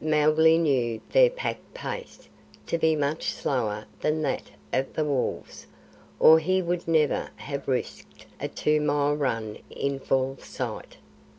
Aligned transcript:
Mowgli 0.03 0.57
knew 0.57 0.99
their 1.11 1.29
pack 1.29 1.59
pace 1.75 2.27
to 2.65 2.79
be 2.79 2.95
much 2.95 3.29
slower 3.31 3.85
than 3.99 4.23
that 4.23 4.49
of 4.73 4.91
the 4.95 5.05
wolves, 5.05 5.67
or 6.19 6.39
he 6.39 6.59
would 6.59 6.87
never 6.87 7.29
have 7.35 7.67
risked 7.67 8.25
a 8.39 8.47
two 8.47 8.81
mile 8.81 9.13
run 9.13 9.59
in 9.69 9.99
full 9.99 10.37
sight. 10.39 10.97